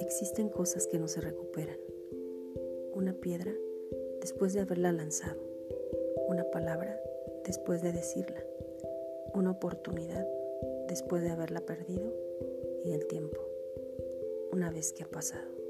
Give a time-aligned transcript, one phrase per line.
[0.00, 1.78] Existen cosas que no se recuperan.
[2.94, 3.52] Una piedra
[4.20, 5.40] después de haberla lanzado.
[6.28, 7.00] Una palabra
[7.44, 8.44] después de decirla.
[9.34, 10.26] Una oportunidad
[10.88, 12.12] después de haberla perdido.
[12.84, 13.38] Y el tiempo
[14.52, 15.61] una vez que ha pasado.